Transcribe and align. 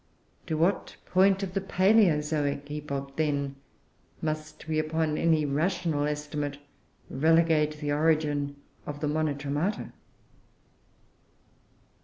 To 0.47 0.57
what 0.57 0.95
point 1.05 1.43
of 1.43 1.53
the 1.53 1.61
Palaeozoic 1.61 2.71
epoch, 2.71 3.17
then, 3.17 3.57
must 4.19 4.67
we, 4.67 4.79
upon 4.79 5.15
any 5.15 5.45
rational 5.45 6.07
estimate, 6.07 6.57
relegate 7.07 7.77
the 7.79 7.91
origin 7.91 8.55
of 8.87 8.99
the 8.99 9.05
_Monotremata? 9.07 9.91